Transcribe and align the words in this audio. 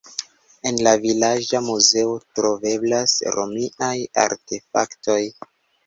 En 0.69 0.79
la 0.87 0.93
vilaĝa 1.03 1.61
muzeo 1.67 2.17
troveblas 2.39 3.17
romiaj 3.39 3.95
artefaktoj. 4.27 5.25